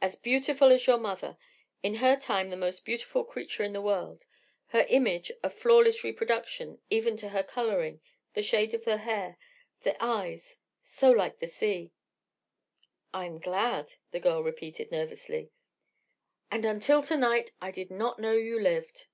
"As 0.00 0.14
beautiful 0.14 0.70
as 0.70 0.86
your 0.86 0.96
mother—in 0.96 1.96
her 1.96 2.14
time 2.14 2.50
the 2.50 2.56
most 2.56 2.84
beautiful 2.84 3.24
creature 3.24 3.64
in 3.64 3.72
the 3.72 3.80
world—her 3.80 4.86
image, 4.88 5.32
a 5.42 5.50
flawless 5.50 6.04
reproduction, 6.04 6.78
even 6.88 7.16
to 7.16 7.30
her 7.30 7.42
colouring, 7.42 8.00
the 8.34 8.44
shade 8.44 8.74
of 8.74 8.84
the 8.84 8.98
hair, 8.98 9.38
the 9.80 10.00
eyes—so 10.00 11.10
like 11.10 11.40
the 11.40 11.48
sea!" 11.48 11.90
"I 13.12 13.24
am 13.26 13.40
glad," 13.40 13.94
the 14.12 14.20
girl 14.20 14.40
repeated, 14.40 14.92
nervously. 14.92 15.50
"And 16.48 16.64
until 16.64 17.02
to 17.02 17.16
night 17.16 17.50
I 17.60 17.72
did 17.72 17.90
not 17.90 18.20
know 18.20 18.34
you 18.34 18.60
lived!" 18.60 19.08